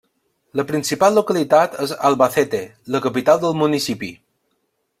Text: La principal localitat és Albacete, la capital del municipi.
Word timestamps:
La 0.59 0.63
principal 0.69 1.17
localitat 1.19 1.77
és 1.85 1.93
Albacete, 2.09 2.63
la 2.95 3.03
capital 3.07 3.43
del 3.45 3.55
municipi. 3.61 4.11